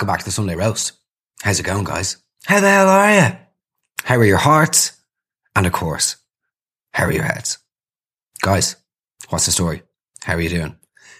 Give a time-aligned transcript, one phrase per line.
[0.00, 0.92] Welcome back to the Sunday Roast.
[1.42, 2.16] How's it going, guys?
[2.46, 3.36] How the hell are you?
[4.02, 4.92] How are your hearts?
[5.54, 6.16] And of course,
[6.94, 7.58] how are your heads?
[8.40, 8.76] Guys,
[9.28, 9.82] what's the story?
[10.22, 10.74] How are you doing?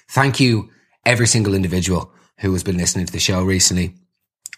[0.08, 0.70] Thank you,
[1.04, 3.96] every single individual who has been listening to the show recently.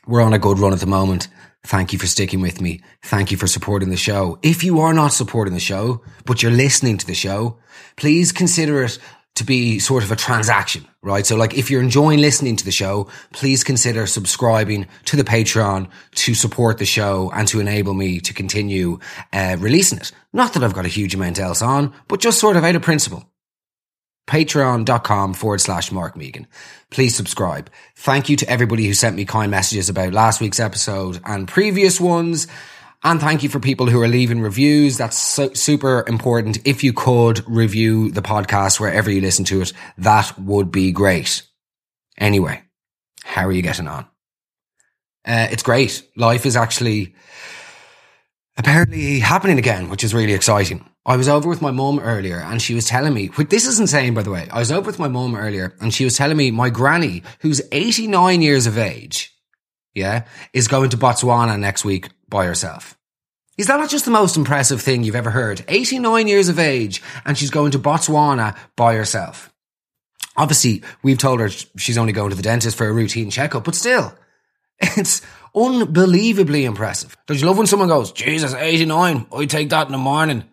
[0.06, 1.26] We're on a good run at the moment.
[1.64, 2.80] Thank you for sticking with me.
[3.02, 4.38] Thank you for supporting the show.
[4.40, 7.58] If you are not supporting the show, but you're listening to the show,
[7.96, 9.00] please consider it
[9.34, 11.24] to be sort of a transaction, right?
[11.24, 15.88] So like if you're enjoying listening to the show, please consider subscribing to the Patreon
[16.16, 18.98] to support the show and to enable me to continue
[19.32, 20.12] uh, releasing it.
[20.32, 22.82] Not that I've got a huge amount else on, but just sort of out of
[22.82, 23.24] principle.
[24.28, 26.46] Patreon.com forward slash Mark Megan.
[26.90, 27.70] Please subscribe.
[27.96, 32.00] Thank you to everybody who sent me kind messages about last week's episode and previous
[32.00, 32.46] ones.
[33.04, 34.96] And thank you for people who are leaving reviews.
[34.96, 36.58] That's so, super important.
[36.64, 41.42] If you could review the podcast wherever you listen to it, that would be great.
[42.16, 42.62] Anyway,
[43.24, 44.06] how are you getting on?
[45.24, 46.06] Uh, it's great.
[46.16, 47.14] Life is actually
[48.56, 50.88] apparently happening again, which is really exciting.
[51.04, 53.80] I was over with my mum earlier and she was telling me, which this is
[53.80, 54.48] insane, by the way.
[54.52, 57.60] I was over with my mum earlier and she was telling me my granny, who's
[57.72, 59.36] 89 years of age,
[59.94, 62.98] yeah, is going to Botswana next week by herself.
[63.58, 65.62] Is that not just the most impressive thing you've ever heard?
[65.68, 69.52] 89 years of age and she's going to Botswana by herself.
[70.36, 73.74] Obviously, we've told her she's only going to the dentist for a routine checkup, but
[73.74, 74.14] still,
[74.80, 75.20] it's
[75.54, 77.14] unbelievably impressive.
[77.26, 80.44] Don't you love when someone goes, Jesus, 89, I take that in the morning.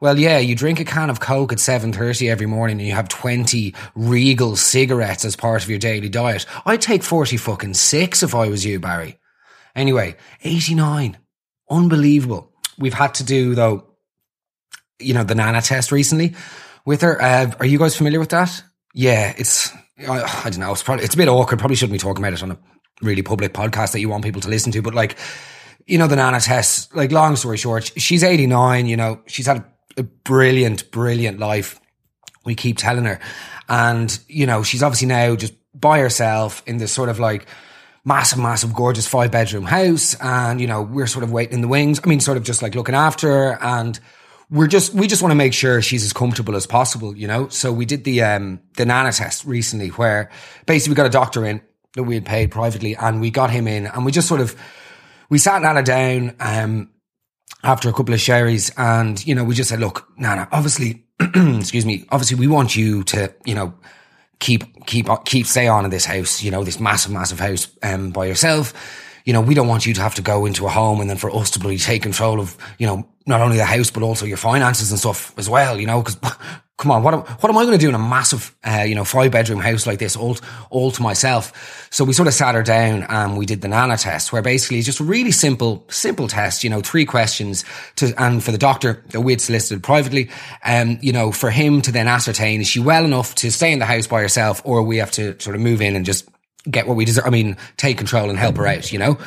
[0.00, 3.08] Well, yeah, you drink a can of Coke at 7.30 every morning and you have
[3.08, 6.46] 20 Regal cigarettes as part of your daily diet.
[6.64, 9.18] I'd take 40 fucking six if I was you, Barry.
[9.74, 11.18] Anyway, 89.
[11.70, 12.52] Unbelievable.
[12.78, 13.84] We've had to do though,
[14.98, 16.34] you know, the Nana test recently
[16.84, 17.20] with her.
[17.20, 18.62] Uh, are you guys familiar with that?
[18.94, 19.70] Yeah, it's,
[20.08, 20.72] I, I don't know.
[20.72, 21.58] It's probably, it's a bit awkward.
[21.58, 22.58] Probably shouldn't be talking about it on a
[23.02, 25.16] really public podcast that you want people to listen to, but like,
[25.86, 29.64] you know, the Nana test, like long story short, she's 89, you know, she's had
[29.96, 31.80] a brilliant, brilliant life.
[32.44, 33.20] We keep telling her.
[33.68, 37.46] And, you know, she's obviously now just by herself in this sort of like,
[38.06, 40.14] massive, massive, gorgeous five bedroom house.
[40.20, 42.00] And, you know, we're sort of waiting in the wings.
[42.02, 43.98] I mean, sort of just like looking after her and
[44.48, 47.48] we're just, we just want to make sure she's as comfortable as possible, you know?
[47.48, 50.30] So we did the, um, the Nana test recently where
[50.66, 51.60] basically we got a doctor in
[51.94, 54.54] that we had paid privately and we got him in and we just sort of,
[55.28, 56.90] we sat Nana down, um,
[57.64, 61.84] after a couple of sherries and, you know, we just said, look, Nana, obviously, excuse
[61.84, 63.74] me, obviously we want you to, you know,
[64.38, 68.10] keep keep keep stay on in this house, you know, this massive, massive house um,
[68.10, 68.72] by yourself.
[69.24, 71.16] You know, we don't want you to have to go into a home and then
[71.16, 74.24] for us to really take control of, you know, not only the house but also
[74.24, 75.80] your finances and stuff as well.
[75.80, 76.16] You know, because
[76.78, 78.94] come on, what am, what am I going to do in a massive, uh, you
[78.94, 80.36] know, five bedroom house like this, all,
[80.68, 81.88] all to myself?
[81.90, 84.78] So we sort of sat her down and we did the Nana test, where basically
[84.78, 87.64] it's just a really simple, simple test, you know, three questions
[87.96, 90.28] to, and for the doctor that we had solicited privately,
[90.64, 93.78] um, you know, for him to then ascertain, is she well enough to stay in
[93.78, 96.28] the house by herself or we have to sort of move in and just
[96.70, 97.24] get what we deserve?
[97.24, 99.18] I mean, take control and help her out, you know?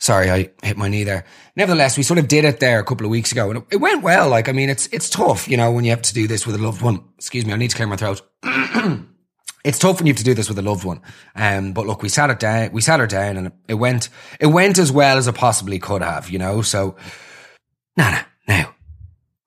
[0.00, 1.24] Sorry, I hit my knee there.
[1.56, 4.02] Nevertheless, we sort of did it there a couple of weeks ago and it went
[4.02, 4.30] well.
[4.30, 6.56] Like, I mean, it's, it's tough, you know, when you have to do this with
[6.56, 7.04] a loved one.
[7.16, 7.52] Excuse me.
[7.52, 8.22] I need to clear my throat.
[9.62, 11.02] it's tough when you have to do this with a loved one.
[11.36, 14.08] Um, but look, we sat it down, we sat her down and it went,
[14.40, 16.62] it went as well as it possibly could have, you know?
[16.62, 16.96] So,
[17.98, 18.74] Nana, now,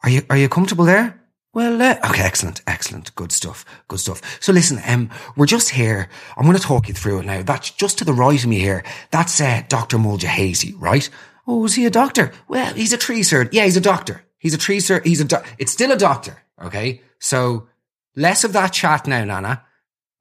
[0.03, 1.20] are you, are you comfortable there?
[1.53, 4.40] Well, uh, okay, excellent, excellent, good stuff, good stuff.
[4.41, 6.09] So listen, um, we're just here.
[6.36, 7.44] I'm going to talk you through it now.
[7.44, 8.84] That's just to the right of me here.
[9.11, 10.00] That's uh, Dr.
[10.00, 11.08] Mulcahy, right?
[11.46, 12.32] Oh, is he a doctor?
[12.47, 13.52] Well, he's a tree surgeon.
[13.53, 14.23] Yeah, he's a doctor.
[14.40, 15.08] He's a tree surgeon.
[15.08, 15.26] He's a.
[15.26, 16.41] Do- it's still a doctor.
[16.61, 17.67] Okay, so
[18.16, 19.64] less of that chat now, Nana.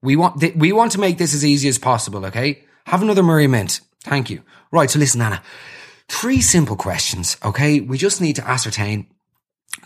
[0.01, 2.25] We want th- we want to make this as easy as possible.
[2.25, 3.79] Okay, have another Murray Mint.
[4.01, 4.43] Thank you.
[4.71, 4.89] Right.
[4.89, 5.41] So listen, Nana.
[6.09, 7.37] Three simple questions.
[7.43, 9.07] Okay, we just need to ascertain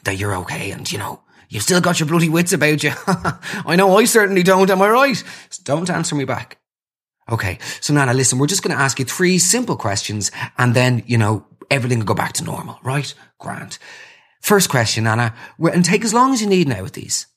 [0.03, 2.91] that you're okay, and you know You've still got your bloody wits about you.
[3.07, 5.23] I know I certainly don't, am I right?
[5.49, 6.57] So don't answer me back.
[7.29, 11.03] Okay, so Nana, listen, we're just going to ask you three simple questions and then,
[11.07, 13.13] you know, everything will go back to normal, right?
[13.37, 13.79] Grant.
[14.41, 15.33] First question, Nana,
[15.73, 17.27] and take as long as you need now with these.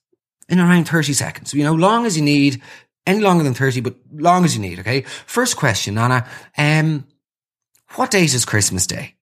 [0.49, 1.55] In around 30 seconds.
[1.55, 2.61] You know, long as you need,
[3.07, 5.03] any longer than 30, but long as you need, okay?
[5.27, 6.27] First question, Nana,
[6.57, 7.07] um,
[7.95, 9.15] what date is Christmas Day?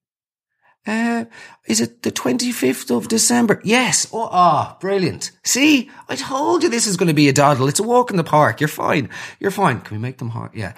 [0.89, 1.27] Uh,
[1.67, 3.61] is it the 25th of December?
[3.63, 4.07] Yes.
[4.11, 5.33] Oh, ah, oh, brilliant.
[5.45, 7.69] See, I told you this is going to be a doddle.
[7.69, 8.59] It's a walk in the park.
[8.59, 9.11] You're fine.
[9.39, 9.83] You're fine.
[9.83, 10.53] Can we make them hard?
[10.55, 10.73] Yeah.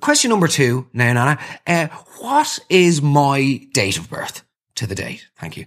[0.00, 1.38] Question number two now, Nana.
[1.66, 1.88] Uh,
[2.20, 4.44] what is my date of birth
[4.74, 5.26] to the date?
[5.38, 5.64] Thank you.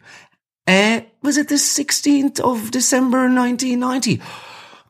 [0.68, 4.22] Uh, was it the 16th of December 1990?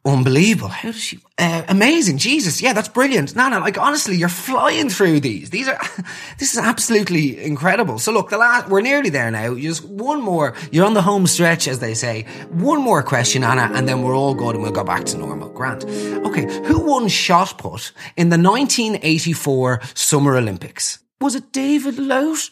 [0.05, 0.69] Unbelievable.
[0.69, 1.19] How does she?
[1.37, 3.35] Uh, amazing, Jesus, yeah, that's brilliant.
[3.35, 5.49] Nana, like honestly, you're flying through these.
[5.49, 5.79] These are,
[6.37, 7.99] this is absolutely incredible.
[7.99, 9.55] So look, the last, we're nearly there now.
[9.55, 10.53] Just one more.
[10.71, 12.25] You're on the home stretch, as they say.
[12.49, 15.49] One more question, Anna, and then we're all good and we'll go back to normal.
[15.49, 15.85] Grant.
[15.85, 20.99] Okay, who won shot put in the 1984 Summer Olympics?
[21.21, 22.49] Was it David Lout?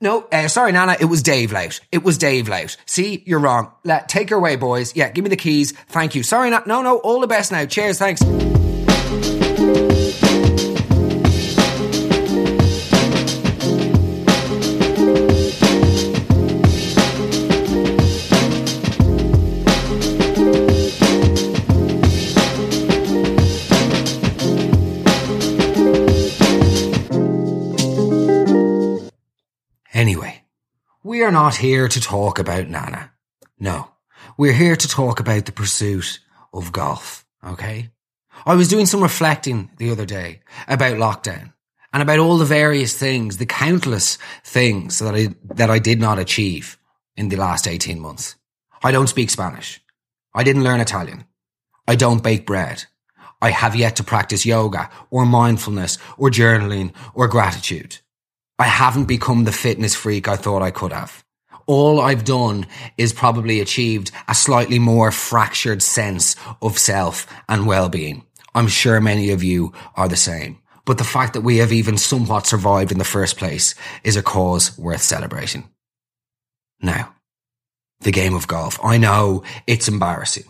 [0.00, 0.96] No, uh, sorry, Nana.
[1.00, 1.80] It was Dave Lout.
[1.92, 2.76] It was Dave Lout.
[2.86, 3.72] See, you're wrong.
[3.84, 4.94] Let, take her away, boys.
[4.96, 5.72] Yeah, give me the keys.
[5.88, 6.22] Thank you.
[6.22, 6.98] Sorry, no, no, no.
[6.98, 7.64] All the best now.
[7.64, 7.98] Cheers.
[7.98, 8.22] Thanks.
[31.24, 33.10] We are not here to talk about Nana.
[33.58, 33.88] No,
[34.36, 36.20] we're here to talk about the pursuit
[36.52, 37.24] of golf.
[37.42, 37.88] Okay.
[38.44, 41.54] I was doing some reflecting the other day about lockdown
[41.94, 46.18] and about all the various things, the countless things that I, that I did not
[46.18, 46.76] achieve
[47.16, 48.36] in the last 18 months.
[48.82, 49.80] I don't speak Spanish.
[50.34, 51.24] I didn't learn Italian.
[51.88, 52.84] I don't bake bread.
[53.40, 58.00] I have yet to practice yoga or mindfulness or journaling or gratitude.
[58.58, 61.24] I haven't become the fitness freak I thought I could have.
[61.66, 62.66] All I've done
[62.98, 68.24] is probably achieved a slightly more fractured sense of self and well-being.
[68.54, 70.58] I'm sure many of you are the same.
[70.84, 73.74] But the fact that we have even somewhat survived in the first place
[74.04, 75.70] is a cause worth celebrating.
[76.80, 77.14] Now,
[78.00, 78.78] the game of golf.
[78.84, 80.44] I know it's embarrassing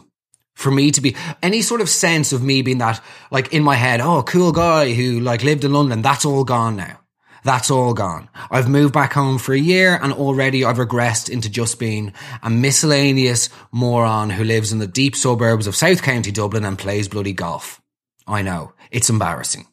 [0.54, 3.76] for me to be any sort of sense of me being that like in my
[3.76, 6.02] head, oh, cool guy who like lived in London.
[6.02, 7.00] That's all gone now.
[7.44, 8.30] That's all gone.
[8.50, 12.48] I've moved back home for a year and already I've regressed into just being a
[12.48, 17.34] miscellaneous moron who lives in the deep suburbs of South County Dublin and plays bloody
[17.34, 17.82] golf.
[18.26, 18.72] I know.
[18.90, 19.66] It's embarrassing.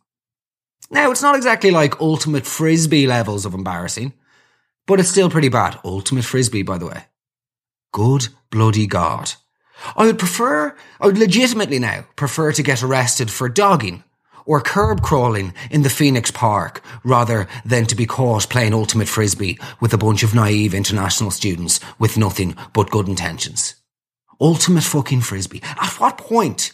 [0.89, 4.12] Now, it's not exactly like ultimate frisbee levels of embarrassing,
[4.85, 5.79] but it's still pretty bad.
[5.85, 7.06] Ultimate frisbee, by the way.
[7.94, 9.31] Good bloody God.
[9.95, 14.03] I would prefer, I would legitimately now prefer to get arrested for dogging
[14.45, 19.59] or curb crawling in the Phoenix Park rather than to be caught playing ultimate frisbee
[19.79, 23.75] with a bunch of naive international students with nothing but good intentions.
[24.39, 25.61] Ultimate fucking frisbee.
[25.63, 26.71] At what point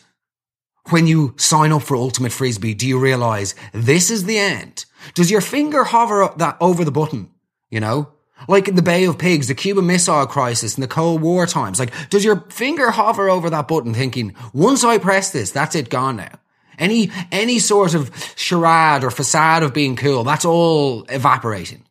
[0.90, 4.86] when you sign up for ultimate frisbee do you realize this is the end?
[5.14, 7.30] Does your finger hover that over the button?
[7.70, 8.14] You know?
[8.48, 11.80] Like in the Bay of Pigs, the Cuban Missile Crisis, and the Cold War times.
[11.80, 15.90] Like, does your finger hover over that button thinking, once I press this, that's it
[15.90, 16.40] gone now?
[16.78, 21.86] Any, any sort of charade or facade of being cool, that's all evaporating.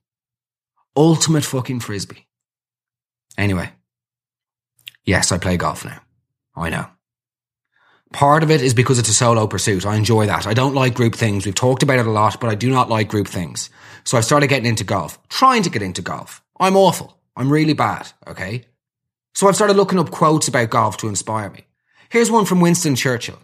[0.96, 2.26] Ultimate fucking frisbee.
[3.36, 3.70] Anyway.
[5.04, 6.00] Yes, I play golf now.
[6.54, 6.86] I know.
[8.12, 9.84] Part of it is because it's a solo pursuit.
[9.84, 10.46] I enjoy that.
[10.46, 11.44] I don't like group things.
[11.44, 13.68] We've talked about it a lot, but I do not like group things.
[14.04, 16.42] So I started getting into golf, trying to get into golf.
[16.58, 17.18] I'm awful.
[17.36, 18.10] I'm really bad.
[18.26, 18.64] Okay.
[19.34, 21.66] So I've started looking up quotes about golf to inspire me.
[22.08, 23.38] Here's one from Winston Churchill.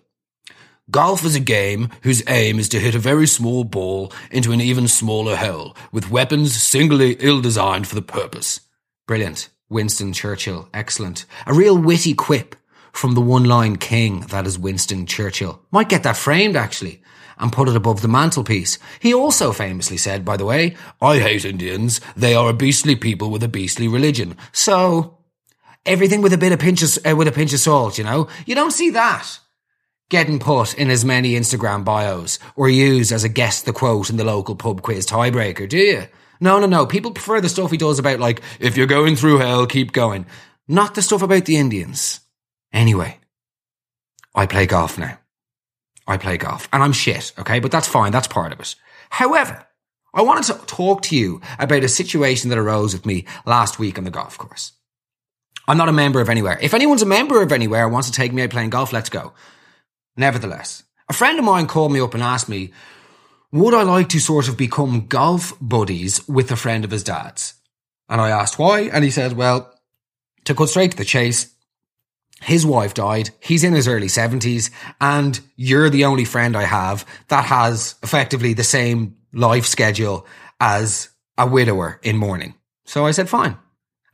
[0.91, 4.61] Golf is a game whose aim is to hit a very small ball into an
[4.61, 8.61] even smaller hole with weapons singly ill-designed for the purpose.
[9.07, 9.49] Brilliant.
[9.69, 10.69] Winston Churchill.
[10.75, 11.25] Excellent.
[11.47, 12.57] A real witty quip
[12.93, 15.63] from the one-line king that is Winston Churchill.
[15.71, 17.01] Might get that framed actually
[17.39, 18.79] and put it above the mantelpiece.
[18.99, 22.01] He also famously said, by the way, I hate Indians.
[22.17, 24.37] They are a beastly people with a beastly religion.
[24.51, 25.19] So,
[25.87, 28.27] everything with a bit of pinch of, uh, with a pinch of salt, you know?
[28.47, 29.39] You don't see that
[30.11, 34.17] getting put in as many Instagram bios or used as a guess the quote in
[34.17, 36.07] the local pub quiz tiebreaker, do you?
[36.41, 36.87] No, no, no.
[36.87, 40.27] People prefer the stuff he does about like, if you're going through hell, keep going.
[40.69, 42.21] Not the stuff about the Indians.
[42.73, 43.19] Anyway,
[44.35, 45.19] I play golf now.
[46.07, 47.61] I play golf and I'm shit, okay?
[47.61, 48.13] But that's fine.
[48.13, 48.75] That's part of it.
[49.11, 49.67] However,
[50.15, 53.97] I wanted to talk to you about a situation that arose with me last week
[53.97, 54.73] on the golf course.
[55.69, 56.59] I'm not a member of anywhere.
[56.61, 59.09] If anyone's a member of anywhere and wants to take me out playing golf, let's
[59.09, 59.33] go.
[60.17, 62.73] Nevertheless, a friend of mine called me up and asked me,
[63.51, 67.55] would I like to sort of become golf buddies with a friend of his dad's?
[68.09, 69.73] And I asked why, and he said, well,
[70.45, 71.55] to cut straight to the chase,
[72.43, 77.07] his wife died, he's in his early 70s, and you're the only friend I have
[77.29, 80.27] that has effectively the same life schedule
[80.61, 82.55] as a widower in mourning.
[82.85, 83.57] So I said, fine.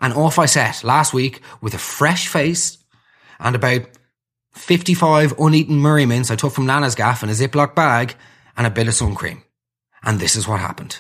[0.01, 2.79] And off I set last week with a fresh face
[3.41, 3.83] and about
[4.53, 8.15] 55 uneaten Murray mints I took from Nana's gaff in a Ziploc bag
[8.57, 9.43] and a bit of sun cream.
[10.03, 10.99] And this is what happened.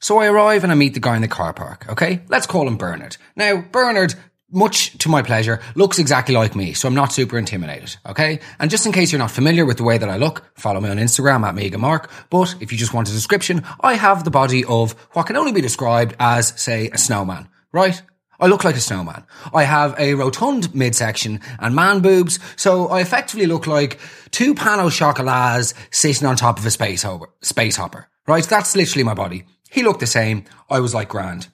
[0.00, 2.22] So I arrive and I meet the guy in the car park, okay?
[2.28, 3.16] Let's call him Bernard.
[3.36, 4.14] Now, Bernard
[4.50, 8.40] much to my pleasure, looks exactly like me, so I'm not super intimidated, okay?
[8.58, 10.88] And just in case you're not familiar with the way that I look, follow me
[10.88, 12.10] on Instagram at Mega Mark.
[12.30, 15.52] But if you just want a description, I have the body of what can only
[15.52, 18.00] be described as, say, a snowman, right?
[18.40, 19.24] I look like a snowman.
[19.52, 23.98] I have a rotund midsection and man boobs, so I effectively look like
[24.30, 28.44] two pain au chocolats sitting on top of a space hopper, space hopper, right?
[28.44, 29.44] That's literally my body.
[29.70, 30.44] He looked the same.
[30.70, 31.48] I was like grand.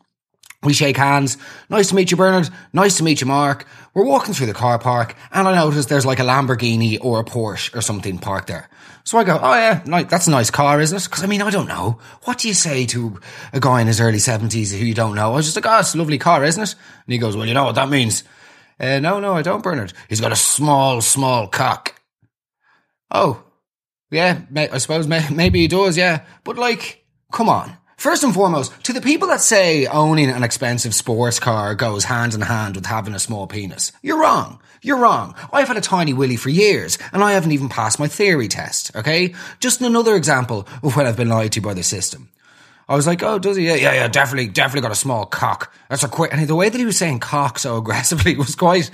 [0.64, 1.36] We shake hands.
[1.68, 2.48] Nice to meet you, Bernard.
[2.72, 3.66] Nice to meet you, Mark.
[3.92, 7.24] We're walking through the car park and I notice there's like a Lamborghini or a
[7.24, 8.68] Porsche or something parked there.
[9.04, 11.10] So I go, oh yeah, that's a nice car, isn't it?
[11.10, 12.00] Cause I mean, I don't know.
[12.24, 13.20] What do you say to
[13.52, 15.32] a guy in his early seventies who you don't know?
[15.32, 16.74] I was just like, oh, it's a lovely car, isn't it?
[17.06, 18.24] And he goes, well, you know what that means?
[18.80, 19.92] Uh, no, no, I don't, Bernard.
[20.08, 22.00] He's got a small, small cock.
[23.10, 23.44] Oh,
[24.10, 26.24] yeah, I suppose maybe he does, yeah.
[26.42, 27.76] But like, come on.
[28.04, 32.34] First and foremost, to the people that say owning an expensive sports car goes hand
[32.34, 34.60] in hand with having a small penis, you're wrong.
[34.82, 35.34] You're wrong.
[35.50, 38.94] I've had a tiny willy for years, and I haven't even passed my theory test,
[38.94, 39.34] okay?
[39.58, 42.28] Just another example of when I've been lied to by the system.
[42.90, 43.68] I was like, oh, does he?
[43.68, 45.72] Yeah, yeah, yeah, definitely, definitely got a small cock.
[45.88, 48.90] That's a quick, and the way that he was saying cock so aggressively was quite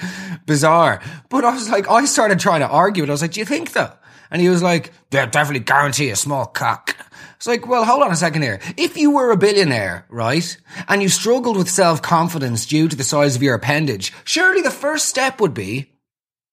[0.47, 1.03] bizarre.
[1.31, 3.09] But I was like, I started trying to argue it.
[3.09, 3.91] I was like, do you think though?
[4.31, 6.97] And he was like, yeah, definitely guarantee a small cock.
[7.37, 8.61] It's like, well, hold on a second here.
[8.77, 10.57] If you were a billionaire, right,
[10.89, 15.09] and you struggled with self-confidence due to the size of your appendage, surely the first
[15.09, 15.91] step would be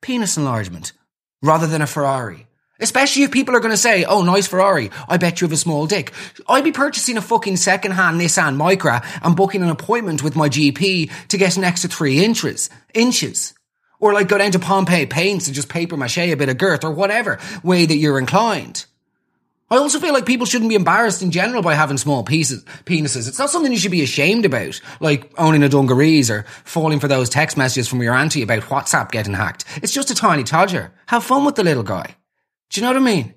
[0.01, 0.93] penis enlargement
[1.41, 2.47] rather than a Ferrari.
[2.79, 4.91] Especially if people are going to say, oh, nice Ferrari.
[5.09, 6.13] I bet you have a small dick.
[6.47, 11.11] I'd be purchasing a fucking second-hand Nissan Micra and booking an appointment with my GP
[11.29, 12.69] to get an extra three inches.
[12.93, 13.55] Inches.
[13.99, 16.83] Or like go down to Pompeii Paints and just paper mache a bit of girth
[16.83, 18.85] or whatever way that you're inclined.
[19.69, 23.27] I also feel like people shouldn't be embarrassed in general by having small pieces, penises.
[23.27, 27.09] It's not something you should be ashamed about, like owning a dungarees or falling for
[27.09, 29.65] those text messages from your auntie about WhatsApp getting hacked.
[29.83, 30.91] It's just a tiny todger.
[31.07, 32.15] Have fun with the little guy.
[32.69, 33.33] Do you know what I mean?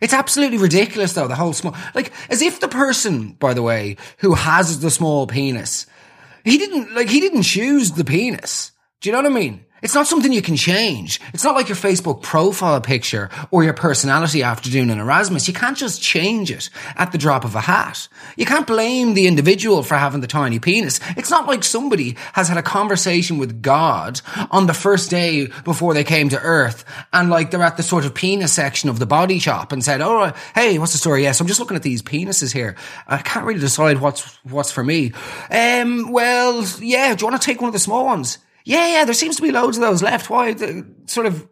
[0.00, 3.96] It's absolutely ridiculous though, the whole small, like, as if the person, by the way,
[4.18, 5.86] who has the small penis,
[6.42, 8.72] he didn't, like, he didn't choose the penis.
[9.04, 9.66] Do you know what I mean?
[9.82, 11.20] It's not something you can change.
[11.34, 15.46] It's not like your Facebook profile picture or your personality after doing an Erasmus.
[15.46, 18.08] You can't just change it at the drop of a hat.
[18.38, 21.00] You can't blame the individual for having the tiny penis.
[21.18, 25.92] It's not like somebody has had a conversation with God on the first day before
[25.92, 29.04] they came to earth and like they're at the sort of penis section of the
[29.04, 31.24] body shop and said, Oh, hey, what's the story?
[31.24, 32.74] Yes, I'm just looking at these penises here.
[33.06, 35.12] I can't really decide what's, what's for me.
[35.50, 38.38] Um, well, yeah, do you want to take one of the small ones?
[38.64, 40.30] Yeah, yeah, there seems to be loads of those left.
[40.30, 41.46] Why, the, sort of,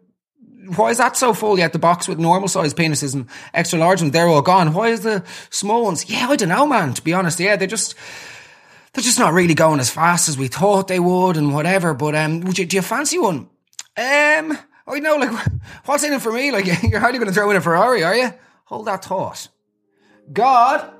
[0.75, 1.71] why is that so full yet?
[1.71, 4.73] The box with normal sized penises and extra large ones, they're all gone.
[4.73, 6.09] Why is the small ones?
[6.09, 7.39] Yeah, I don't know, man, to be honest.
[7.39, 7.93] Yeah, they're just,
[8.93, 11.93] they're just not really going as fast as we thought they would and whatever.
[11.93, 13.47] But, um, would you, do you fancy one?
[13.95, 15.47] Um, I know, like,
[15.85, 16.51] what's in it for me?
[16.51, 18.33] Like, you're hardly going to throw in a Ferrari, are you?
[18.65, 19.49] Hold that thought.
[20.31, 20.91] God.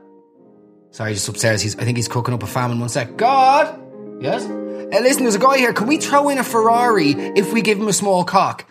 [0.91, 1.62] Sorry, just upstairs.
[1.63, 2.79] He's, I think he's cooking up a famine.
[2.79, 3.15] One sec.
[3.17, 3.79] God.
[4.22, 4.48] Yes?
[4.94, 5.74] Uh, listen, there's a guy here.
[5.74, 8.66] Can we throw in a Ferrari if we give him a small cock?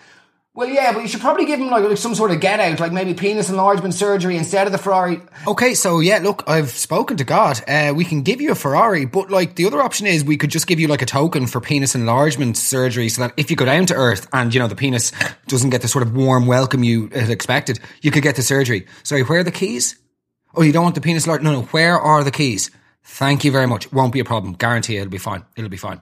[0.54, 2.78] Well, yeah, but you should probably give him like, like some sort of get out,
[2.78, 5.22] like maybe penis enlargement surgery instead of the Ferrari.
[5.46, 7.60] Okay, so yeah, look, I've spoken to God.
[7.66, 10.50] Uh, we can give you a Ferrari, but like the other option is we could
[10.50, 13.64] just give you like a token for penis enlargement surgery, so that if you go
[13.64, 15.10] down to Earth and you know the penis
[15.48, 18.86] doesn't get the sort of warm welcome you had expected, you could get the surgery.
[19.04, 19.96] Sorry, where are the keys?
[20.54, 21.44] Oh, you don't want the penis enlarged?
[21.44, 21.62] No, no.
[21.62, 22.70] Where are the keys?
[23.04, 23.92] Thank you very much.
[23.92, 24.54] Won't be a problem.
[24.54, 25.44] Guarantee it'll be fine.
[25.56, 26.00] It'll be fine.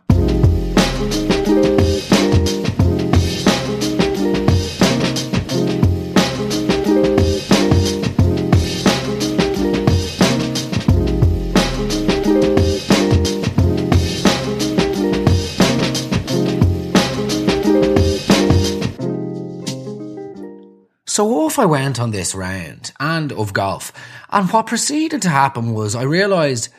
[21.06, 23.92] So off I went on this round and of golf.
[24.30, 26.70] And what proceeded to happen was I realised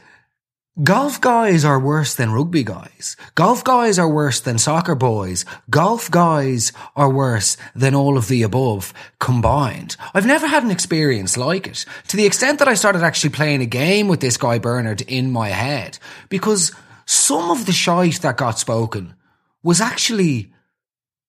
[0.81, 3.17] Golf guys are worse than rugby guys.
[3.35, 5.43] Golf guys are worse than soccer boys.
[5.69, 9.97] Golf guys are worse than all of the above combined.
[10.13, 13.61] I've never had an experience like it to the extent that I started actually playing
[13.61, 15.99] a game with this guy Bernard in my head
[16.29, 16.71] because
[17.05, 19.15] some of the shite that got spoken
[19.63, 20.53] was actually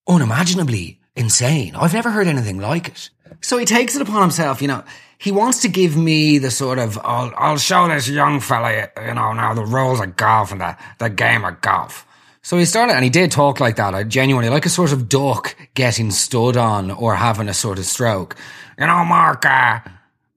[0.06, 1.74] unimaginably insane.
[1.74, 3.10] I've never heard anything like it.
[3.40, 4.84] So he takes it upon himself, you know,
[5.22, 9.14] he wants to give me the sort of, I'll, I'll show this young fella, you
[9.14, 12.04] know, now the rules of golf and the, the game of golf.
[12.42, 13.94] So he started, and he did talk like that.
[13.94, 17.84] I genuinely like a sort of duck getting stood on or having a sort of
[17.84, 18.34] stroke.
[18.76, 19.78] You know, Mark, uh,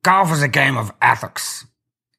[0.04, 1.66] golf is a game of ethics.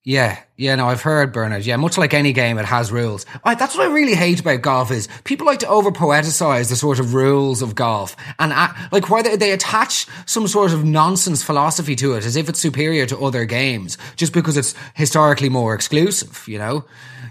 [0.06, 1.66] Yeah, yeah, no, I've heard Bernard.
[1.66, 3.26] Yeah, much like any game, it has rules.
[3.42, 6.76] I, that's what I really hate about golf is people like to over poeticize the
[6.76, 10.84] sort of rules of golf and uh, like why they, they attach some sort of
[10.84, 15.48] nonsense philosophy to it as if it's superior to other games just because it's historically
[15.48, 16.84] more exclusive, you know?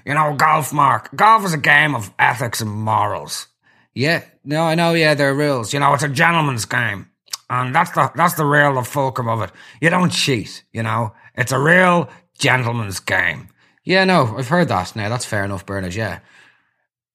[0.06, 1.16] You know, golf, Mark.
[1.16, 3.48] Golf is a game of ethics and morals.
[3.94, 5.72] Yeah, no, I know, yeah, there are rules.
[5.72, 7.10] You know, it's a gentleman's game.
[7.50, 9.52] And that's the, that's the real fulcrum of it.
[9.80, 11.14] You don't cheat, you know?
[11.38, 13.50] It's a real gentleman's game.
[13.84, 14.96] Yeah, no, I've heard that.
[14.96, 16.20] Now, that's fair enough, Bernard, yeah.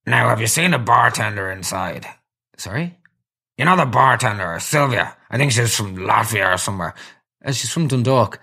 [0.07, 2.07] Now, have you seen the bartender inside?
[2.57, 2.97] Sorry?
[3.57, 5.17] You know the bartender, Sylvia.
[5.31, 6.95] I think she's from Latvia or somewhere.
[7.45, 8.41] Uh, she's from Dundalk.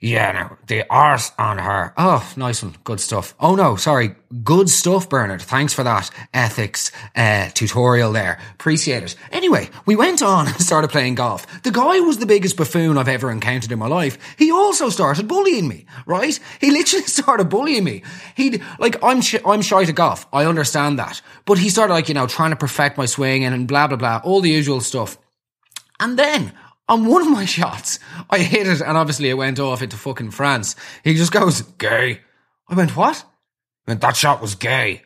[0.00, 1.92] Yeah, no, the arse on her.
[1.96, 2.76] Oh, nice one.
[2.84, 3.34] Good stuff.
[3.40, 4.14] Oh no, sorry.
[4.44, 5.42] Good stuff, Bernard.
[5.42, 8.38] Thanks for that ethics uh, tutorial there.
[8.54, 9.16] Appreciate it.
[9.32, 11.62] Anyway, we went on and started playing golf.
[11.64, 14.18] The guy was the biggest buffoon I've ever encountered in my life.
[14.38, 16.38] He also started bullying me, right?
[16.60, 18.04] He literally started bullying me.
[18.36, 20.28] He'd, like, I'm, sh- I'm shy to golf.
[20.32, 21.20] I understand that.
[21.44, 23.96] But he started, like, you know, trying to perfect my swing and, and blah, blah,
[23.96, 25.18] blah, all the usual stuff.
[25.98, 26.52] And then
[26.88, 27.98] on one of my shots,
[28.30, 30.74] I hit it and obviously it went off into fucking France.
[31.04, 32.20] He just goes, gay.
[32.68, 33.24] I went, what?
[33.86, 35.02] I went, that shot was gay.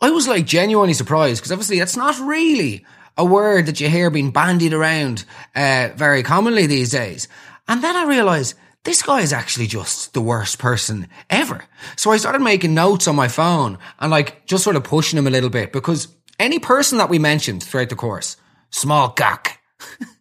[0.00, 2.84] I was like genuinely surprised because obviously that's not really
[3.16, 5.24] a word that you hear being bandied around
[5.54, 7.28] uh, very commonly these days.
[7.66, 11.64] And then I realized this guy is actually just the worst person ever.
[11.96, 15.26] So I started making notes on my phone and like just sort of pushing him
[15.26, 18.36] a little bit because any person that we mentioned throughout the course,
[18.70, 19.58] small cock.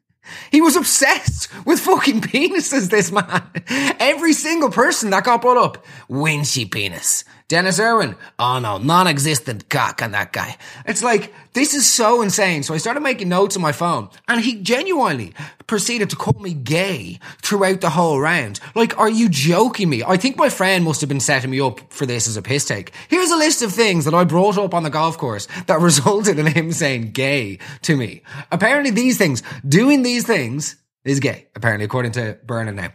[0.52, 3.44] He was obsessed with fucking penises, this man.
[4.00, 7.24] Every single person that got brought up, winchy penis.
[7.48, 10.58] Denis Irwin, oh no, non-existent cock on that guy.
[10.88, 12.64] It's like, this is so insane.
[12.64, 15.36] So I started making notes on my phone and he genuinely
[15.68, 18.60] proceeded to call me gay throughout the whole round.
[18.74, 20.02] Like, are you joking me?
[20.04, 22.66] I think my friend must have been setting me up for this as a piss
[22.66, 22.92] take.
[23.10, 26.40] Here's a list of things that I brought up on the golf course that resulted
[26.40, 28.24] in him saying gay to me.
[28.52, 32.90] Apparently these things, doing these things is gay, apparently according to Bernard now.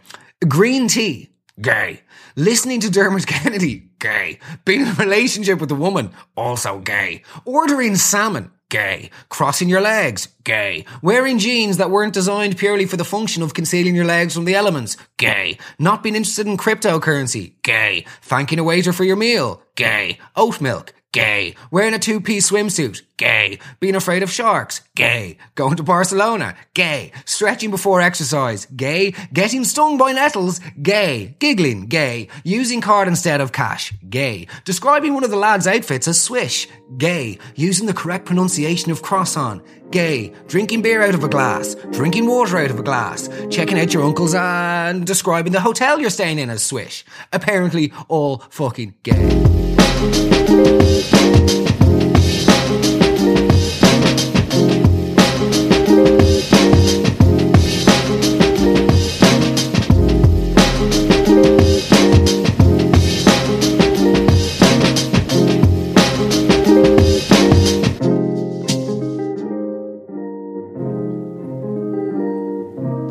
[0.45, 1.30] Green tea
[1.61, 2.01] Gay.
[2.35, 3.91] Listening to Dermot Kennedy.
[3.99, 4.39] Gay.
[4.65, 6.11] Being in a relationship with a woman.
[6.35, 7.21] Also gay.
[7.45, 8.51] Ordering salmon.
[8.69, 9.11] Gay.
[9.29, 10.27] Crossing your legs.
[10.43, 10.85] Gay.
[11.01, 14.55] Wearing jeans that weren't designed purely for the function of concealing your legs from the
[14.55, 14.97] elements.
[15.17, 15.57] Gay.
[15.77, 17.53] Not being interested in cryptocurrency.
[17.63, 18.05] Gay.
[18.21, 19.61] Thanking a waiter for your meal.
[19.75, 20.17] Gay.
[20.35, 20.93] Oat milk.
[21.13, 21.55] Gay.
[21.71, 23.01] Wearing a two-piece swimsuit.
[23.17, 23.59] Gay.
[23.81, 24.81] Being afraid of sharks.
[24.95, 25.37] Gay.
[25.55, 26.55] Going to Barcelona.
[26.73, 27.11] Gay.
[27.25, 28.65] Stretching before exercise.
[28.67, 29.13] Gay.
[29.33, 30.61] Getting stung by nettles.
[30.81, 31.35] Gay.
[31.39, 31.87] Giggling.
[31.87, 32.29] Gay.
[32.45, 33.91] Using card instead of cash.
[34.09, 34.47] Gay.
[34.63, 36.69] Describing one of the lads' outfits as swish.
[36.97, 37.37] Gay.
[37.55, 39.65] Using the correct pronunciation of croissant.
[39.91, 40.33] Gay.
[40.47, 41.75] Drinking beer out of a glass.
[41.91, 43.27] Drinking water out of a glass.
[43.49, 47.03] Checking out your uncle's and describing the hotel you're staying in as swish.
[47.33, 49.70] Apparently all fucking gay.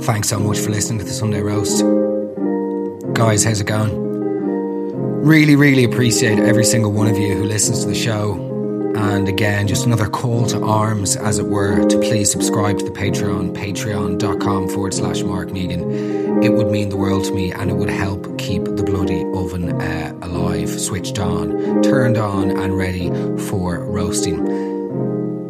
[0.03, 1.85] Thanks so much for listening to the Sunday Roast.
[3.14, 4.10] Guys, how's it going?
[5.21, 8.33] Really, really appreciate every single one of you who listens to the show.
[8.97, 12.91] And again, just another call to arms, as it were, to please subscribe to the
[12.91, 16.43] Patreon, patreon.com forward slash Mark Negan.
[16.43, 19.79] It would mean the world to me and it would help keep the bloody oven
[19.79, 23.11] uh, alive, switched on, turned on, and ready
[23.43, 24.39] for roasting.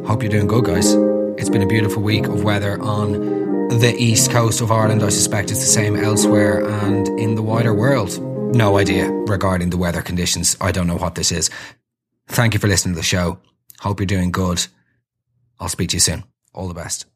[0.04, 0.94] Hope you're doing good, guys.
[1.38, 5.04] It's been a beautiful week of weather on the east coast of Ireland.
[5.04, 9.76] I suspect it's the same elsewhere and in the wider world no idea regarding the
[9.76, 10.56] weather conditions.
[10.60, 11.50] I don't know what this is.
[12.28, 13.38] Thank you for listening to the show.
[13.80, 14.66] Hope you're doing good.
[15.58, 16.24] I'll speak to you soon.
[16.54, 17.06] All the best.